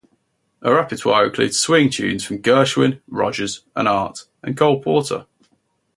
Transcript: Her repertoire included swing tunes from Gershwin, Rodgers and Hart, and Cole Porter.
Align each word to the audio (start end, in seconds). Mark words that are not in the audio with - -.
Her 0.63 0.73
repertoire 0.73 1.25
included 1.25 1.53
swing 1.53 1.91
tunes 1.91 2.23
from 2.25 2.41
Gershwin, 2.41 3.01
Rodgers 3.07 3.63
and 3.75 3.87
Hart, 3.87 4.25
and 4.41 4.57
Cole 4.57 4.81
Porter. 4.81 5.27